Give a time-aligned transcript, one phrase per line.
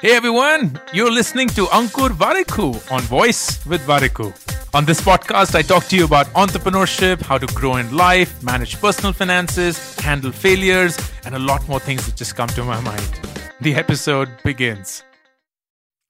[0.00, 4.32] Hey everyone, you're listening to Ankur Warikoo on Woice with Warikoo.
[4.74, 8.80] On this podcast, I talk to you about entrepreneurship, how to grow in life, manage
[8.80, 13.20] personal finances, handle failures, and a lot more things that just come to my mind.
[13.60, 15.02] The episode begins.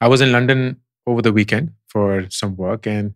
[0.00, 3.14] I was in London over the weekend for some work, and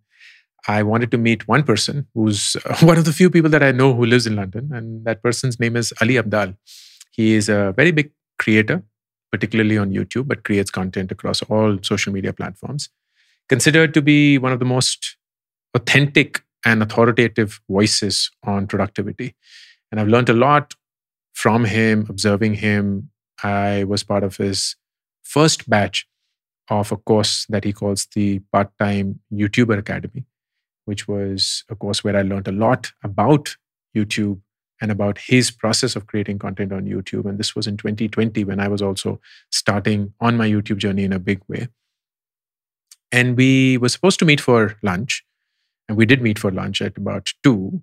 [0.66, 3.94] I wanted to meet one person who's one of the few people that I know
[3.94, 6.56] who lives in London, and that person's name is Ali Abdaal.
[7.12, 8.82] He is a very big creator,
[9.30, 12.88] particularly on YouTube, but creates content across all social media platforms.
[13.48, 15.16] Considered to be one of the most
[15.74, 19.34] authentic and authoritative voices on productivity.
[19.90, 20.74] And I've learned a lot
[21.34, 23.10] from him, observing him.
[23.42, 24.76] I was part of his
[25.22, 26.06] first batch
[26.68, 30.24] of a course that he calls the Part Time YouTuber Academy,
[30.84, 33.56] which was a course where I learned a lot about
[33.96, 34.40] YouTube
[34.80, 37.26] and about his process of creating content on YouTube.
[37.26, 41.12] And this was in 2020 when I was also starting on my YouTube journey in
[41.12, 41.68] a big way.
[43.12, 45.24] And we were supposed to meet for lunch.
[45.88, 47.82] And we did meet for lunch at about two.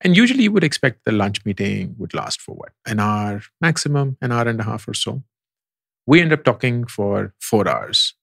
[0.00, 2.70] And usually you would expect the lunch meeting would last for what?
[2.86, 5.22] An hour, maximum, an hour and a half or so.
[6.06, 8.14] We ended up talking for four hours.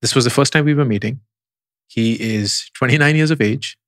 [0.00, 1.20] This was the first time we were meeting.
[1.86, 3.78] He is 29 years of age.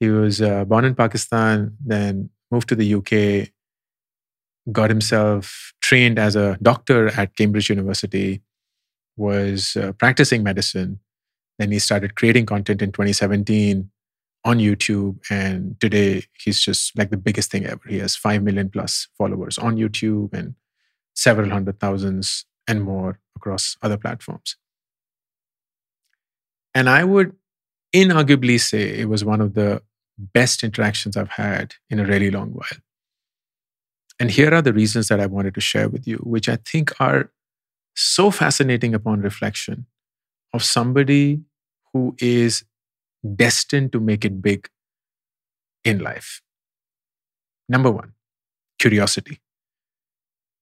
[0.00, 3.50] He was uh, born in Pakistan, then moved to the UK,
[4.72, 8.42] got himself trained as a doctor at Cambridge University,
[9.16, 11.00] was uh, practicing medicine.
[11.58, 13.90] Then he started creating content in 2017
[14.44, 15.18] on YouTube.
[15.30, 17.80] And today he's just like the biggest thing ever.
[17.88, 20.54] He has 5 million plus followers on YouTube and
[21.14, 24.56] several hundred thousands and more across other platforms.
[26.74, 27.34] And I would
[27.94, 29.82] inarguably say it was one of the
[30.18, 32.78] best interactions I've had in a really long while.
[34.20, 37.00] And here are the reasons that I wanted to share with you, which I think
[37.00, 37.30] are
[37.94, 39.86] so fascinating upon reflection
[40.52, 41.40] of somebody
[41.92, 42.64] who is
[43.36, 44.68] destined to make it big
[45.84, 46.42] in life.
[47.68, 48.12] Number one,
[48.78, 49.40] curiosity.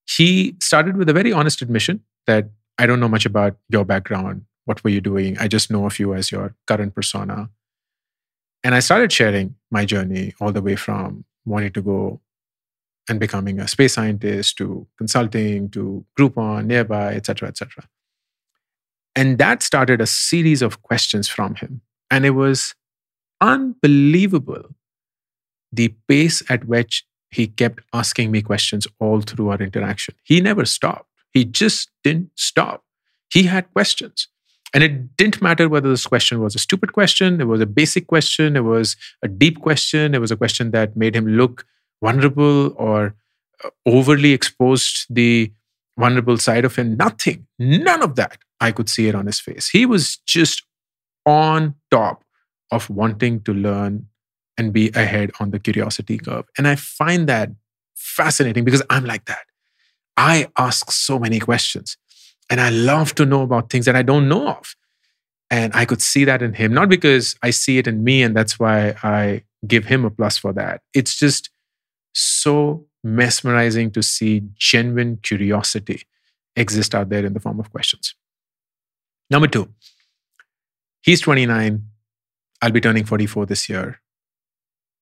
[0.09, 4.45] He started with a very honest admission that I don't know much about your background.
[4.65, 5.39] What were you doing?
[5.39, 7.50] I just know of you as your current persona.
[8.66, 12.21] And I started sharing my journey all the way from wanting to go
[13.09, 17.84] and becoming a space scientist to consulting to Groupon, nearbuy, etc., etc.
[19.15, 21.81] And that started a series of questions from him.
[22.10, 22.75] And it was
[23.41, 24.75] unbelievable
[25.71, 30.16] the pace at which he kept asking me questions all through our interaction.
[30.25, 31.09] He never stopped.
[31.33, 32.83] He just didn't stop.
[33.33, 34.27] He had questions.
[34.75, 38.06] And it didn't matter whether this question was a stupid question, it was a basic
[38.06, 41.65] question, it was a deep question, it was a question that made him look
[42.03, 43.15] vulnerable or
[43.65, 45.53] uh, overly exposed the
[45.99, 46.97] vulnerable side of him.
[46.97, 48.38] Nothing, none of that.
[48.60, 49.69] I could see it on his face.
[49.69, 50.62] He was just
[51.25, 52.25] on top
[52.71, 54.09] of wanting to learn
[54.59, 56.47] and be ahead on the curiosity curve.
[56.56, 57.50] And I find that
[57.94, 59.44] fascinating because I'm like that.
[60.16, 61.97] I ask so many questions.
[62.49, 64.77] And I love to know about things that I don't know of.
[65.51, 68.37] And I could see that in him, not because I see it in me and
[68.37, 70.83] that's why I give him a plus for that.
[70.93, 71.51] It's just
[72.12, 76.03] so mesmerizing to see genuine curiosity
[76.57, 78.15] exist out there in the form of questions.
[79.31, 79.69] Number two,
[81.03, 81.84] he's 29.
[82.63, 84.01] I'll be turning 44 this year.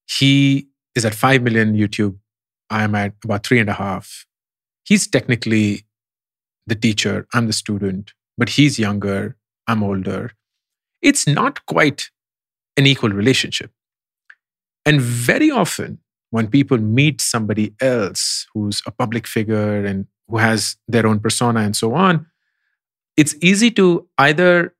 [0.07, 2.19] He is at 5 million YouTube.
[2.69, 4.27] I'm at about three and a half.
[4.85, 5.87] He's technically
[6.67, 9.37] the teacher, I'm the student, but he's younger,
[9.67, 10.33] I'm older.
[11.03, 12.11] It's not quite
[12.77, 13.71] an equal relationship.
[14.87, 15.99] And very often,
[16.31, 21.61] when people meet somebody else who's a public figure and who has their own persona
[21.61, 22.27] and so on,
[23.17, 24.75] it's easy to either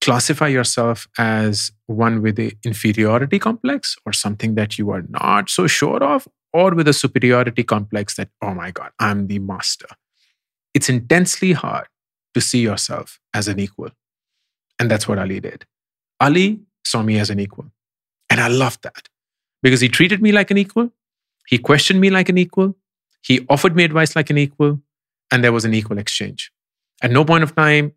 [0.00, 5.66] classify yourself as one with an inferiority complex or something that you are not so
[5.66, 9.86] sure of, or with a superiority complex that, oh my God, I'm the master
[10.74, 11.86] it's intensely hard
[12.34, 13.90] to see yourself as an equal.
[14.78, 15.64] And that's what Ali did.
[16.20, 17.66] Ali saw me as an equal.
[18.30, 19.08] And I loved that
[19.62, 20.90] because he treated me like an equal.
[21.46, 22.76] He questioned me like an equal.
[23.22, 24.80] He offered me advice like an equal.
[25.30, 26.52] And there was an equal exchange.
[27.02, 27.92] At no point of time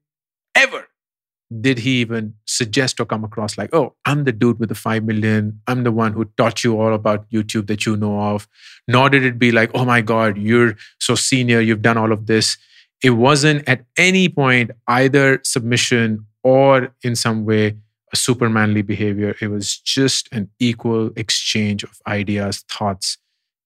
[0.56, 0.88] ever
[1.62, 5.04] did he even suggest or come across like, oh, I'm the dude with the 5
[5.04, 5.62] million.
[5.68, 8.48] I'm the one who taught you all about YouTube that you know of.
[8.88, 12.26] Nor did it be like, oh my God, you're so senior, you've done all of
[12.26, 12.58] this.
[13.04, 17.78] It wasn't at any point either submission or in some way
[18.14, 19.36] a supermanly behavior.
[19.42, 23.18] It was just an equal exchange of ideas, thoughts,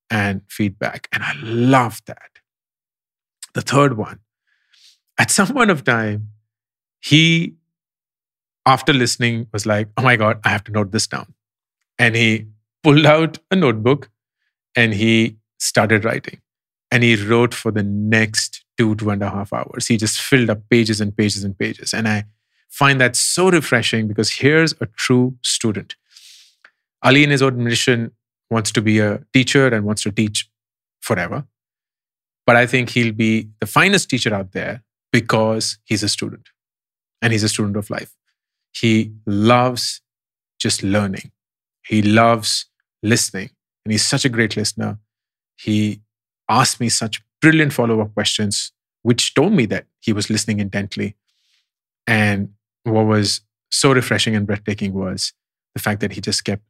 [0.09, 1.07] and feedback.
[1.11, 2.31] And I love that.
[3.53, 4.19] The third one,
[5.17, 6.29] at some point of time,
[6.99, 7.55] he,
[8.65, 11.33] after listening, was like, oh my God, I have to note this down.
[11.97, 12.47] And he
[12.83, 14.09] pulled out a notebook
[14.75, 16.41] and he started writing.
[16.91, 19.87] And he wrote for the next two, two and a half hours.
[19.87, 21.93] He just filled up pages and pages and pages.
[21.93, 22.23] And I
[22.69, 25.95] find that so refreshing because here's a true student.
[27.03, 28.11] Ali, in his own mission,
[28.49, 30.49] wants to be a teacher and wants to teach
[31.01, 31.43] forever.
[32.47, 34.81] But I think he'll be the finest teacher out there
[35.11, 36.47] because he's a student
[37.21, 38.15] and he's a student of life.
[38.71, 40.01] He loves
[40.57, 41.31] just learning,
[41.85, 42.65] he loves
[43.03, 43.49] listening,
[43.83, 44.99] and he's such a great listener.
[45.57, 46.01] He
[46.49, 48.71] asked me such brilliant follow up questions,
[49.01, 51.15] which told me that he was listening intently.
[52.07, 52.53] And
[52.83, 53.41] what was
[53.71, 55.33] so refreshing and breathtaking was
[55.75, 56.63] the fact that he just kept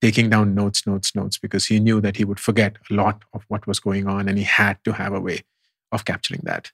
[0.00, 3.44] taking down notes, notes, notes, because he knew that he would forget a lot of
[3.48, 5.40] what was going on and he had to have a way
[5.90, 6.70] of capturing that.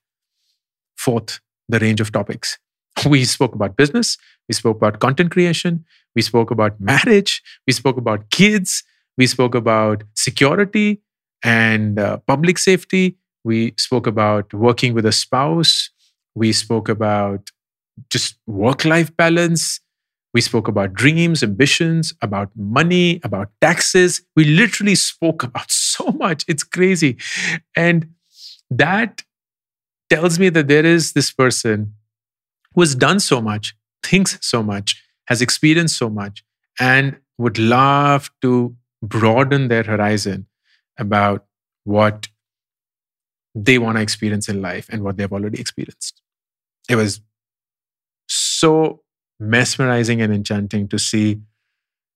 [0.96, 2.58] Fourth, the range of topics.
[3.08, 5.84] We spoke about business, we spoke about content creation,
[6.14, 8.84] we spoke about marriage, we spoke about kids,
[9.18, 11.02] we spoke about security
[11.42, 15.90] and uh, public safety, we spoke about working with a spouse,
[16.34, 17.50] we spoke about
[18.10, 19.80] just work life balance,
[20.34, 24.20] we spoke about dreams, ambitions, about money, about taxes.
[24.34, 26.44] We literally spoke about so much.
[26.48, 27.16] It's crazy.
[27.76, 28.14] And
[28.68, 29.22] that
[30.10, 31.94] tells me that there is this person
[32.74, 36.42] who has done so much, thinks so much, has experienced so much,
[36.80, 40.46] and would love to broaden their horizon
[40.98, 41.46] about
[41.84, 42.28] what
[43.54, 46.20] they want to experience in life and what they've already experienced.
[46.88, 47.20] It was
[48.28, 49.02] so
[49.38, 51.40] mesmerizing and enchanting to see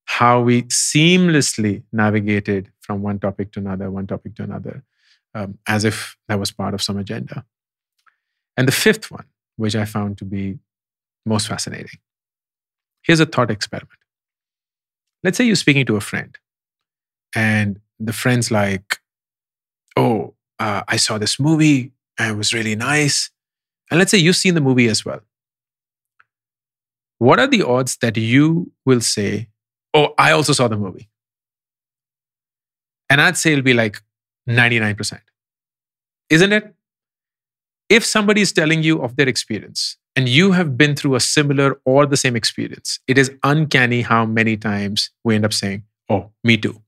[0.05, 4.83] how we seamlessly navigated from one topic to another, one topic to another,
[5.35, 7.45] um, as if that was part of some agenda.
[8.57, 9.25] And the fifth one,
[9.55, 10.57] which I found to be
[11.25, 11.99] most fascinating.
[13.03, 13.99] Here's a thought experiment.
[15.23, 16.37] Let's say you're speaking to a friend,
[17.35, 18.97] and the friend's like,
[19.95, 23.31] Oh, uh, I saw this movie and it was really nice.
[23.89, 25.21] And let's say you've seen the movie as well
[27.19, 29.49] what are the odds that you will say,
[29.93, 31.09] Oh, I also saw the movie?
[33.09, 34.01] And I'd say it'll be like
[34.47, 35.19] 99%.
[36.29, 36.75] Isn't it?
[37.89, 41.81] If somebody is telling you of their experience and you have been through a similar
[41.85, 46.31] or the same experience, it is uncanny how many times we end up saying, Oh,
[46.43, 46.81] me too.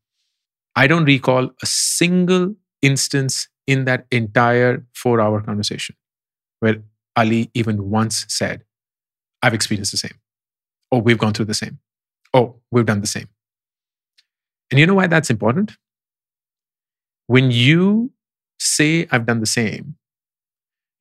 [0.75, 5.95] I don't recall a single instance in that entire four hour conversation
[6.59, 6.77] where
[7.15, 8.63] Ali even once said,
[9.41, 10.19] I've experienced the same.
[10.91, 11.79] Oh, we've gone through the same.
[12.33, 13.27] Oh, we've done the same.
[14.69, 15.77] And you know why that's important?
[17.27, 18.11] When you
[18.59, 19.95] say, I've done the same,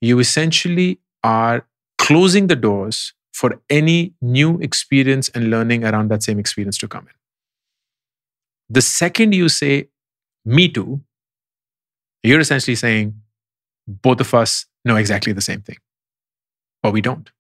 [0.01, 1.67] you essentially are
[1.99, 7.07] closing the doors for any new experience and learning around that same experience to come
[7.07, 7.15] in.
[8.69, 9.89] The second you say,
[10.45, 11.01] me too,
[12.23, 13.15] you're essentially saying,
[13.87, 15.79] both of us know exactly the same thing,
[16.83, 17.31] but we don't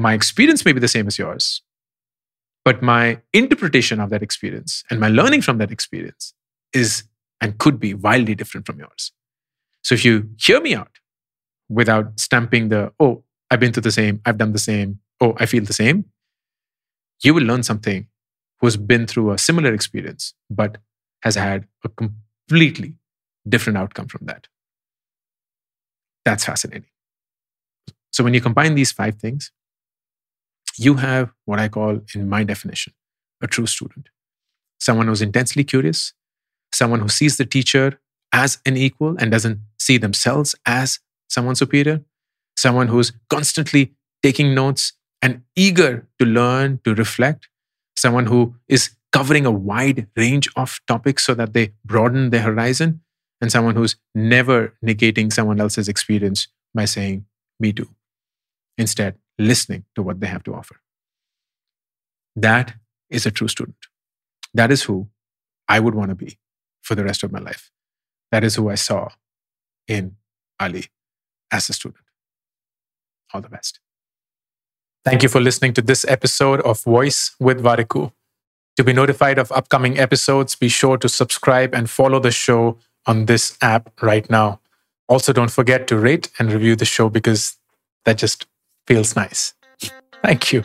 [0.00, 1.60] my experience may be the same as yours,
[2.64, 6.32] but my interpretation of that experience and my learning from that experience
[6.72, 7.04] is
[7.42, 9.12] and could be wildly different from yours.
[9.82, 10.98] So if you hear me out
[11.68, 15.44] without stamping the, oh, I've been through the same, I've done the same, oh, I
[15.44, 16.06] feel the same,
[17.22, 18.06] you will learn something
[18.60, 20.78] who's been through a similar experience, but
[21.22, 22.94] has had a completely
[23.48, 24.46] different outcome from that.
[26.24, 26.88] That's fascinating.
[28.12, 29.52] So when you combine these five things,
[30.76, 32.92] you have what I call, in my definition,
[33.40, 34.08] a true student.
[34.78, 36.12] Someone who's intensely curious,
[36.72, 38.00] someone who sees the teacher
[38.32, 42.02] as an equal and doesn't see themselves as someone superior,
[42.56, 44.92] someone who's constantly taking notes
[45.22, 47.48] and eager to learn, to reflect,
[47.96, 53.00] someone who is covering a wide range of topics so that they broaden their horizon,
[53.40, 57.26] and someone who's never negating someone else's experience by saying,
[57.58, 57.88] Me too.
[58.78, 60.76] Instead, listening to what they have to offer.
[62.36, 62.74] That
[63.08, 63.76] is a true student.
[64.54, 65.08] That is who
[65.68, 66.38] I would want to be
[66.82, 67.70] for the rest of my life.
[68.30, 69.08] That is who I saw
[69.88, 70.16] in
[70.58, 70.86] Ali
[71.50, 72.04] as a student.
[73.32, 73.80] All the best.
[75.04, 78.12] Thank you for listening to this episode of Woice with Warikoo.
[78.76, 82.78] To be notified of upcoming episodes, be sure to subscribe and follow the show
[83.10, 84.60] on this app right now.
[85.08, 87.58] Also, don't forget to rate and review the show because
[88.04, 88.46] that just
[88.86, 89.54] feels nice.
[90.22, 90.64] Thank you.